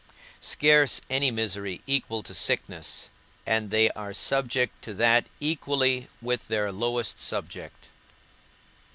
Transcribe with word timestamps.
Scarce 0.39 0.99
any 1.11 1.29
misery 1.29 1.81
equal 1.85 2.23
to 2.23 2.33
sickness, 2.33 3.11
and 3.45 3.69
they 3.69 3.91
are 3.91 4.15
subject 4.15 4.81
to 4.81 4.95
that 4.95 5.25
equally 5.39 6.07
with 6.23 6.47
their 6.47 6.71
lowest 6.71 7.19
subject. 7.19 7.87